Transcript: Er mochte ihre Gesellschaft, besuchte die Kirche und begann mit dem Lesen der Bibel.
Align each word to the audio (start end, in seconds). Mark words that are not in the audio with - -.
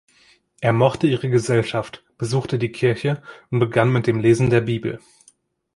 Er 0.61 0.73
mochte 0.73 1.05
ihre 1.05 1.29
Gesellschaft, 1.29 2.03
besuchte 2.17 2.57
die 2.57 2.71
Kirche 2.71 3.21
und 3.51 3.59
begann 3.59 3.91
mit 3.93 4.07
dem 4.07 4.19
Lesen 4.19 4.49
der 4.49 4.61
Bibel. 4.61 4.99